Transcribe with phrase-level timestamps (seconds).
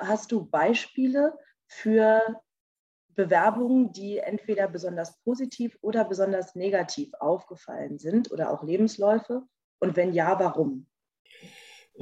[0.00, 1.34] hast du Beispiele
[1.66, 2.20] für
[3.14, 9.42] Bewerbungen, die entweder besonders positiv oder besonders negativ aufgefallen sind oder auch Lebensläufe?
[9.78, 10.86] Und wenn ja, warum?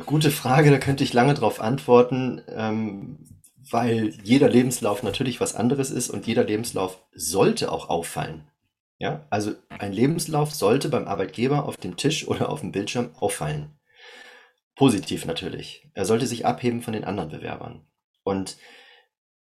[0.06, 3.40] Gute Frage, da könnte ich lange drauf antworten, ähm,
[3.70, 8.48] weil jeder Lebenslauf natürlich was anderes ist und jeder Lebenslauf sollte auch auffallen.
[8.98, 13.78] Ja, also ein Lebenslauf sollte beim Arbeitgeber auf dem Tisch oder auf dem Bildschirm auffallen.
[14.74, 15.88] Positiv natürlich.
[15.94, 17.87] Er sollte sich abheben von den anderen Bewerbern.
[18.28, 18.56] Und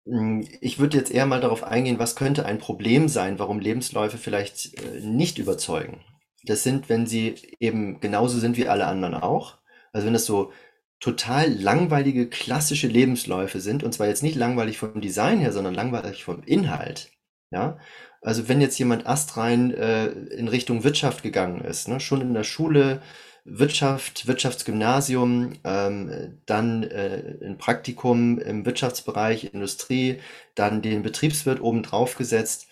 [0.05, 4.17] hm, ich würde jetzt eher mal darauf eingehen, was könnte ein Problem sein, warum Lebensläufe
[4.17, 6.01] vielleicht äh, nicht überzeugen.
[6.43, 9.59] Das sind, wenn sie eben genauso sind wie alle anderen auch.
[9.93, 10.51] Also wenn das so
[10.99, 16.23] total langweilige klassische Lebensläufe sind, und zwar jetzt nicht langweilig vom Design her, sondern langweilig
[16.23, 17.11] vom Inhalt.
[17.51, 17.79] Ja,
[18.21, 22.43] also wenn jetzt jemand astrein äh, in Richtung Wirtschaft gegangen ist, ne, schon in der
[22.43, 23.01] Schule
[23.43, 30.19] Wirtschaft, Wirtschaftsgymnasium, ähm, dann äh, ein Praktikum im Wirtschaftsbereich, Industrie,
[30.55, 32.67] dann den Betriebswirt obendrauf gesetzt.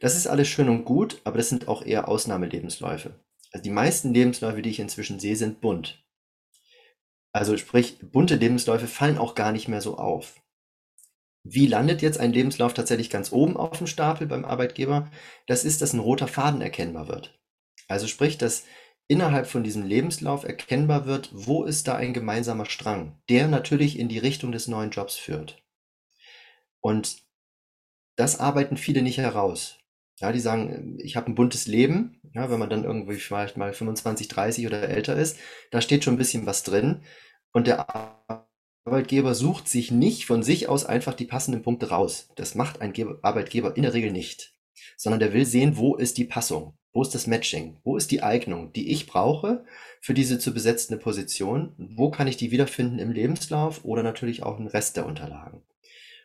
[0.00, 3.14] Das ist alles schön und gut, aber das sind auch eher Ausnahmelebensläufe.
[3.52, 6.04] Also die meisten Lebensläufe, die ich inzwischen sehe, sind bunt.
[7.32, 10.40] Also sprich, bunte Lebensläufe fallen auch gar nicht mehr so auf.
[11.42, 15.10] Wie landet jetzt ein Lebenslauf tatsächlich ganz oben auf dem Stapel beim Arbeitgeber?
[15.46, 17.38] Das ist, dass ein roter Faden erkennbar wird.
[17.88, 18.64] Also sprich, dass
[19.10, 24.08] innerhalb von diesem Lebenslauf erkennbar wird, wo ist da ein gemeinsamer Strang, der natürlich in
[24.08, 25.60] die Richtung des neuen Jobs führt.
[26.80, 27.18] Und
[28.16, 29.78] das arbeiten viele nicht heraus.
[30.20, 33.72] Ja, die sagen, ich habe ein buntes Leben, ja, wenn man dann irgendwie vielleicht mal
[33.72, 35.38] 25, 30 oder älter ist,
[35.72, 37.02] da steht schon ein bisschen was drin.
[37.52, 37.88] Und der
[38.84, 42.28] Arbeitgeber sucht sich nicht von sich aus einfach die passenden Punkte raus.
[42.36, 44.54] Das macht ein Arbeitgeber in der Regel nicht,
[44.96, 48.22] sondern der will sehen, wo ist die Passung, wo ist das Matching, wo ist die
[48.22, 49.64] Eignung, die ich brauche
[50.00, 54.58] für diese zu besetzende Position, wo kann ich die wiederfinden im Lebenslauf oder natürlich auch
[54.58, 55.62] im Rest der Unterlagen.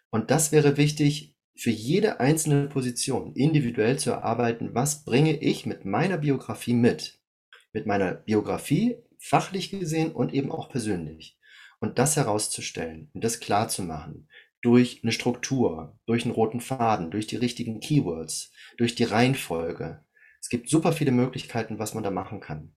[0.10, 5.86] Und das wäre wichtig, für jede einzelne Position individuell zu erarbeiten, was bringe ich mit
[5.86, 7.20] meiner Biografie mit.
[7.72, 11.38] Mit meiner Biografie, fachlich gesehen und eben auch persönlich.
[11.80, 14.28] Und das herauszustellen und das klar zu machen
[14.66, 20.04] durch eine Struktur, durch einen roten Faden, durch die richtigen Keywords, durch die Reihenfolge.
[20.42, 22.76] Es gibt super viele Möglichkeiten, was man da machen kann.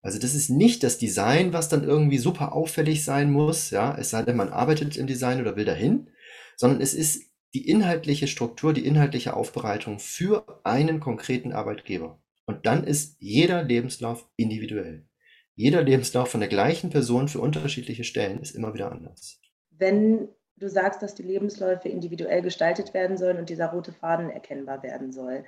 [0.00, 4.10] Also das ist nicht das Design, was dann irgendwie super auffällig sein muss, ja, es
[4.10, 6.10] sei denn, man arbeitet im Design oder will dahin,
[6.56, 12.22] sondern es ist die inhaltliche Struktur, die inhaltliche Aufbereitung für einen konkreten Arbeitgeber.
[12.46, 15.08] Und dann ist jeder Lebenslauf individuell.
[15.56, 19.40] Jeder Lebenslauf von der gleichen Person für unterschiedliche Stellen ist immer wieder anders.
[19.70, 24.82] Wenn du sagst, dass die Lebensläufe individuell gestaltet werden sollen und dieser rote Faden erkennbar
[24.82, 25.44] werden soll,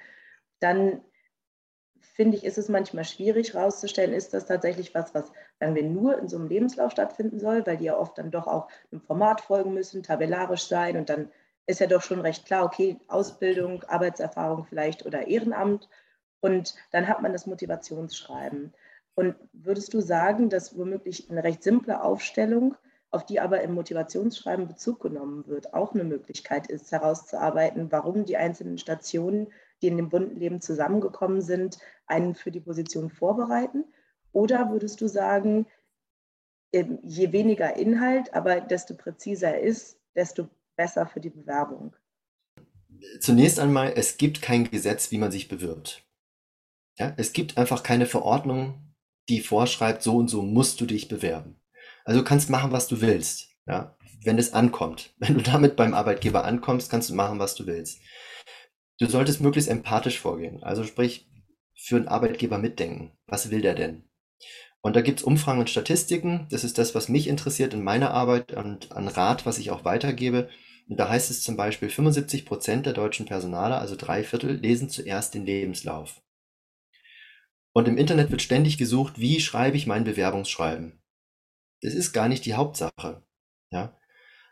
[0.61, 1.00] dann
[2.00, 6.19] finde ich, ist es manchmal schwierig herauszustellen, ist das tatsächlich was, was, sagen wir, nur
[6.19, 9.41] in so einem Lebenslauf stattfinden soll, weil die ja oft dann doch auch einem Format
[9.41, 11.31] folgen müssen, tabellarisch sein und dann
[11.67, 15.88] ist ja doch schon recht klar, okay, Ausbildung, Arbeitserfahrung vielleicht oder Ehrenamt
[16.41, 18.73] und dann hat man das Motivationsschreiben.
[19.15, 22.77] Und würdest du sagen, dass womöglich eine recht simple Aufstellung,
[23.16, 28.37] auf die aber im Motivationsschreiben Bezug genommen wird, auch eine Möglichkeit ist, herauszuarbeiten, warum die
[28.37, 29.49] einzelnen Stationen,
[29.81, 33.84] die in dem bunten Leben zusammengekommen sind, einen für die Position vorbereiten?
[34.32, 35.66] Oder würdest du sagen,
[36.75, 41.97] ähm, je weniger Inhalt, aber desto präziser ist, desto besser für die Bewerbung?
[43.21, 46.05] Zunächst einmal, es gibt kein Gesetz, wie man sich bewirbt.
[46.99, 48.94] Ja, es gibt einfach keine Verordnung,
[49.31, 51.56] die vorschreibt, so und so musst du dich bewerben.
[52.06, 53.49] Also du kannst machen, was du willst.
[53.67, 55.12] Ja, wenn es ankommt.
[55.19, 58.00] Wenn du damit beim Arbeitgeber ankommst, kannst du machen, was du willst.
[58.99, 60.62] Du solltest möglichst empathisch vorgehen.
[60.62, 61.28] Also sprich,
[61.75, 63.12] für einen Arbeitgeber mitdenken.
[63.27, 64.05] Was will der denn?
[64.81, 66.47] Und da gibt's Umfragen und Statistiken.
[66.50, 69.84] Das ist das, was mich interessiert in meiner Arbeit und an Rat, was ich auch
[69.84, 70.49] weitergebe.
[70.88, 74.88] Und da heißt es zum Beispiel, 75 Prozent der deutschen Personaler, also drei Viertel, lesen
[74.88, 76.23] zuerst den Lebenslauf.
[77.73, 81.03] Und im Internet wird ständig gesucht, wie schreibe ich mein Bewerbungsschreiben.
[81.82, 83.22] Das ist gar nicht die Hauptsache.
[83.70, 83.97] Ja?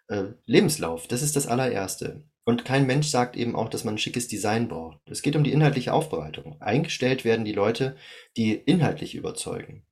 [0.08, 2.24] Äh, Lebenslauf, das ist das allererste.
[2.44, 5.00] Und kein Mensch sagt eben auch, dass man ein schickes Design braucht.
[5.06, 6.60] Es geht um die inhaltliche Aufbereitung.
[6.60, 7.96] Eingestellt werden die Leute,
[8.36, 9.86] die inhaltlich überzeugen.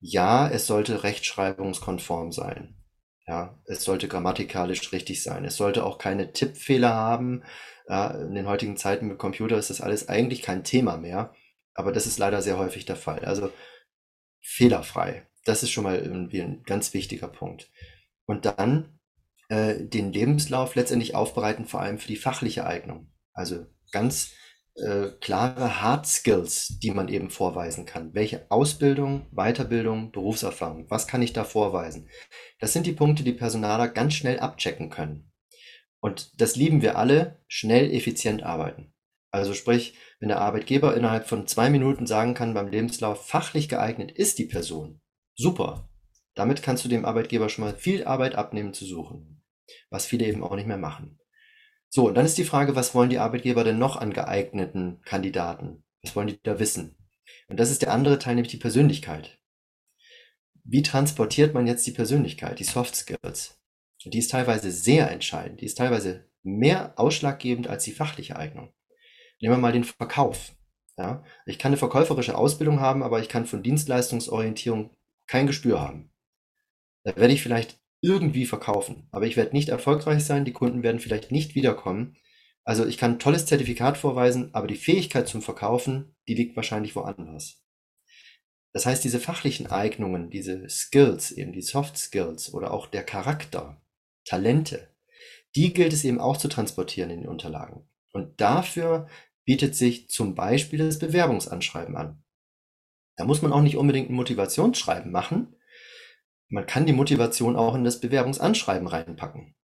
[0.00, 2.76] Ja, es sollte rechtschreibungskonform sein.
[3.26, 5.44] Ja, es sollte grammatikalisch richtig sein.
[5.44, 7.44] Es sollte auch keine Tippfehler haben.
[7.88, 11.34] Ja, in den heutigen Zeiten mit Computer ist das alles eigentlich kein Thema mehr.
[11.74, 13.24] Aber das ist leider sehr häufig der Fall.
[13.24, 13.50] Also
[14.42, 15.29] fehlerfrei.
[15.44, 17.70] Das ist schon mal irgendwie ein ganz wichtiger Punkt.
[18.26, 18.98] Und dann
[19.48, 23.12] äh, den Lebenslauf letztendlich aufbereiten, vor allem für die fachliche Eignung.
[23.32, 24.32] Also ganz
[24.76, 28.14] äh, klare Hard Skills, die man eben vorweisen kann.
[28.14, 32.08] Welche Ausbildung, Weiterbildung, Berufserfahrung, was kann ich da vorweisen?
[32.60, 35.32] Das sind die Punkte, die Personaler ganz schnell abchecken können.
[36.00, 38.94] Und das lieben wir alle, schnell, effizient arbeiten.
[39.32, 44.10] Also sprich, wenn der Arbeitgeber innerhalb von zwei Minuten sagen kann beim Lebenslauf, fachlich geeignet
[44.10, 44.99] ist die Person,
[45.40, 45.88] super.
[46.34, 49.42] Damit kannst du dem Arbeitgeber schon mal viel Arbeit abnehmen zu suchen,
[49.90, 51.18] was viele eben auch nicht mehr machen.
[51.88, 55.82] So, und dann ist die Frage, was wollen die Arbeitgeber denn noch an geeigneten Kandidaten?
[56.02, 56.96] Was wollen die da wissen?
[57.48, 59.38] Und das ist der andere Teil, nämlich die Persönlichkeit.
[60.62, 63.60] Wie transportiert man jetzt die Persönlichkeit, die Soft Skills?
[64.04, 68.72] Die ist teilweise sehr entscheidend, die ist teilweise mehr ausschlaggebend als die fachliche Eignung.
[69.40, 70.54] Nehmen wir mal den Verkauf.
[70.96, 74.90] Ja, ich kann eine verkäuferische Ausbildung haben, aber ich kann von Dienstleistungsorientierung
[75.30, 76.10] kein Gespür haben.
[77.04, 79.06] Da werde ich vielleicht irgendwie verkaufen.
[79.12, 82.16] Aber ich werde nicht erfolgreich sein, die Kunden werden vielleicht nicht wiederkommen.
[82.64, 86.96] Also ich kann ein tolles Zertifikat vorweisen, aber die Fähigkeit zum Verkaufen, die liegt wahrscheinlich
[86.96, 87.62] woanders.
[88.72, 93.80] Das heißt, diese fachlichen Eignungen, diese Skills, eben die Soft Skills oder auch der Charakter,
[94.24, 94.88] Talente,
[95.54, 97.88] die gilt es eben auch zu transportieren in den Unterlagen.
[98.12, 99.08] Und dafür
[99.44, 102.24] bietet sich zum Beispiel das Bewerbungsanschreiben an.
[103.20, 105.54] Da muss man auch nicht unbedingt ein Motivationsschreiben machen,
[106.48, 109.54] man kann die Motivation auch in das Bewerbungsanschreiben reinpacken,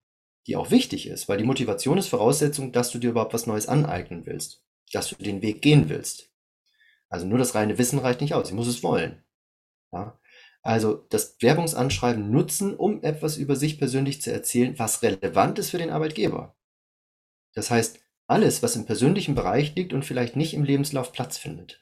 [0.47, 3.67] die auch wichtig ist, weil die Motivation ist Voraussetzung, dass du dir überhaupt was Neues
[3.67, 4.63] aneignen willst,
[4.93, 6.31] dass du den Weg gehen willst.
[7.09, 9.25] Also nur das reine Wissen reicht nicht aus, ich muss es wollen.
[9.91, 10.21] Ja?
[10.61, 15.79] Also das Bewerbungsanschreiben nutzen, um etwas über sich persönlich zu erzählen, was relevant ist für
[15.79, 16.59] den Arbeitgeber.
[17.55, 21.81] Das heißt, alles, was im persönlichen Bereich liegt und vielleicht nicht im Lebenslauf Platz findet.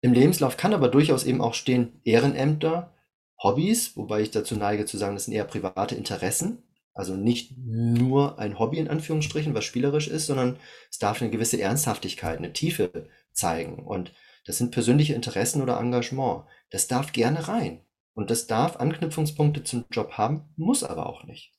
[0.00, 2.94] Im Lebenslauf kann aber durchaus eben auch stehen Ehrenämter,
[3.42, 6.62] Hobbys, wobei ich dazu neige zu sagen, das sind eher private Interessen.
[6.94, 10.58] Also nicht nur ein Hobby in Anführungsstrichen, was spielerisch ist, sondern
[10.90, 13.84] es darf eine gewisse Ernsthaftigkeit, eine Tiefe zeigen.
[13.84, 14.12] Und
[14.46, 16.44] das sind persönliche Interessen oder Engagement.
[16.70, 17.84] Das darf gerne rein.
[18.14, 21.52] Und das darf Anknüpfungspunkte zum Job haben, muss aber auch nicht.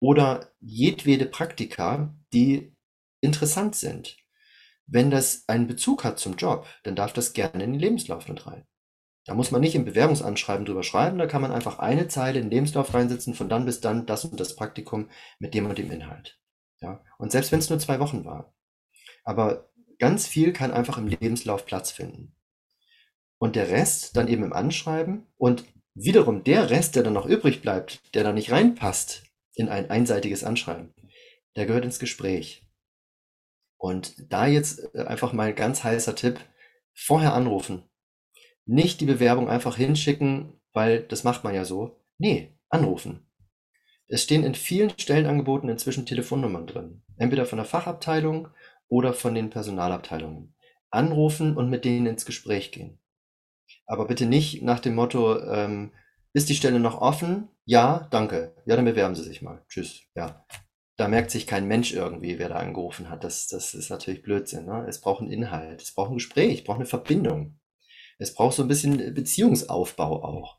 [0.00, 2.74] Oder jedwede Praktika, die
[3.20, 4.16] interessant sind.
[4.90, 8.46] Wenn das einen Bezug hat zum Job, dann darf das gerne in den Lebenslauf mit
[8.46, 8.66] rein.
[9.26, 12.46] Da muss man nicht im Bewerbungsanschreiben drüber schreiben, da kann man einfach eine Zeile in
[12.46, 15.90] den Lebenslauf reinsetzen, von dann bis dann das und das Praktikum mit dem und dem
[15.90, 16.40] Inhalt.
[16.80, 17.04] Ja?
[17.18, 18.54] Und selbst wenn es nur zwei Wochen war.
[19.24, 19.68] Aber
[19.98, 22.34] ganz viel kann einfach im Lebenslauf Platz finden.
[23.36, 25.64] Und der Rest dann eben im Anschreiben und
[25.94, 29.24] wiederum der Rest, der dann noch übrig bleibt, der da nicht reinpasst
[29.54, 30.94] in ein einseitiges Anschreiben,
[31.56, 32.67] der gehört ins Gespräch.
[33.78, 36.40] Und da jetzt äh, einfach mal ein ganz heißer Tipp,
[36.92, 37.84] vorher anrufen,
[38.66, 42.04] nicht die Bewerbung einfach hinschicken, weil das macht man ja so.
[42.18, 43.26] Nee, anrufen.
[44.08, 47.02] Es stehen in vielen Stellenangeboten inzwischen Telefonnummern drin.
[47.16, 48.48] Entweder von der Fachabteilung
[48.88, 50.54] oder von den Personalabteilungen.
[50.90, 52.98] Anrufen und mit denen ins Gespräch gehen.
[53.86, 55.92] Aber bitte nicht nach dem Motto, ähm,
[56.32, 57.48] ist die Stelle noch offen?
[57.64, 58.54] Ja, danke.
[58.66, 59.62] Ja, dann bewerben Sie sich mal.
[59.68, 60.02] Tschüss.
[60.14, 60.44] Ja.
[60.98, 63.22] Da merkt sich kein Mensch irgendwie, wer da angerufen hat.
[63.22, 64.66] Das, das ist natürlich Blödsinn.
[64.66, 64.84] Ne?
[64.88, 67.58] Es braucht einen Inhalt, es braucht ein Gespräch, es braucht eine Verbindung.
[68.18, 70.58] Es braucht so ein bisschen Beziehungsaufbau auch.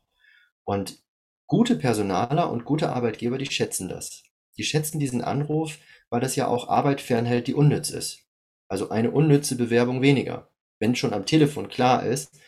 [0.64, 0.98] Und
[1.46, 4.22] gute Personaler und gute Arbeitgeber, die schätzen das.
[4.56, 5.78] Die schätzen diesen Anruf,
[6.08, 8.24] weil das ja auch Arbeit fernhält, die unnütz ist.
[8.66, 10.50] Also eine unnütze Bewerbung weniger.
[10.78, 12.40] Wenn schon am Telefon klar ist,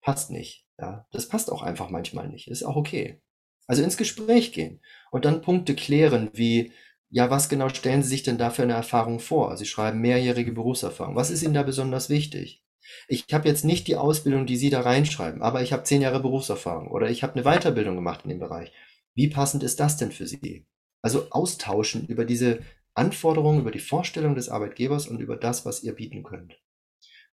[0.00, 0.66] passt nicht.
[0.78, 2.48] Ja, das passt auch einfach manchmal nicht.
[2.48, 3.20] Ist auch okay.
[3.66, 4.80] Also ins Gespräch gehen
[5.10, 6.72] und dann Punkte klären, wie,
[7.14, 9.56] ja, was genau stellen Sie sich denn da für eine Erfahrung vor?
[9.56, 11.14] Sie schreiben mehrjährige Berufserfahrung.
[11.14, 12.64] Was ist Ihnen da besonders wichtig?
[13.06, 16.18] Ich habe jetzt nicht die Ausbildung, die Sie da reinschreiben, aber ich habe zehn Jahre
[16.18, 18.72] Berufserfahrung oder ich habe eine Weiterbildung gemacht in dem Bereich.
[19.14, 20.66] Wie passend ist das denn für Sie?
[21.02, 22.58] Also austauschen über diese
[22.94, 26.60] Anforderungen, über die Vorstellung des Arbeitgebers und über das, was ihr bieten könnt.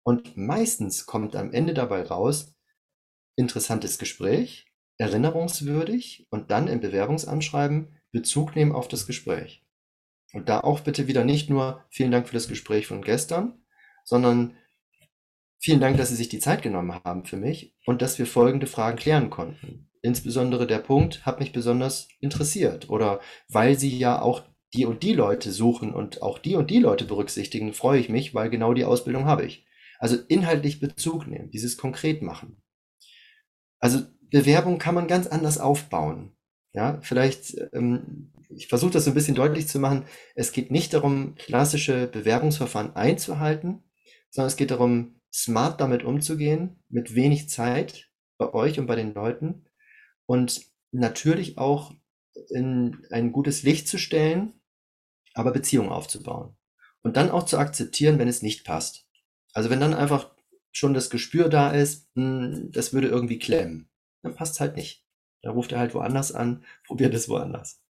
[0.03, 2.55] Und meistens kommt am Ende dabei raus,
[3.35, 9.64] interessantes Gespräch, erinnerungswürdig und dann im Bewerbungsanschreiben Bezug nehmen auf das Gespräch.
[10.35, 13.59] Und da auch bitte wieder nicht nur vielen Dank für das Gespräch von gestern,
[14.03, 14.55] sondern
[15.65, 18.67] Vielen Dank, dass Sie sich die Zeit genommen haben für mich und dass wir folgende
[18.67, 19.89] Fragen klären konnten.
[20.03, 24.43] Insbesondere der Punkt hat mich besonders interessiert oder weil Sie ja auch
[24.75, 28.35] die und die Leute suchen und auch die und die Leute berücksichtigen, freue ich mich,
[28.35, 29.65] weil genau die Ausbildung habe ich.
[29.97, 32.61] Also inhaltlich Bezug nehmen, dieses konkret machen.
[33.79, 36.35] Also Bewerbung kann man ganz anders aufbauen.
[36.73, 40.05] Ja, vielleicht, ähm, ich versuche das so ein bisschen deutlich zu machen.
[40.35, 43.83] Es geht nicht darum, klassische Bewerbungsverfahren einzuhalten,
[44.29, 49.13] sondern es geht darum, smart damit umzugehen, mit wenig Zeit bei euch und bei den
[49.13, 49.65] Leuten
[50.25, 51.93] und natürlich auch
[52.49, 54.53] in ein gutes Licht zu stellen,
[55.33, 56.55] aber Beziehungen aufzubauen.
[57.01, 59.07] Und dann auch zu akzeptieren, wenn es nicht passt.
[59.53, 60.31] Also wenn dann einfach
[60.71, 63.89] schon das Gespür da ist, hm, das würde irgendwie klemmen,
[64.21, 65.05] dann passt es halt nicht.
[65.41, 67.84] Dann ruft er halt woanders an, probiert es woanders.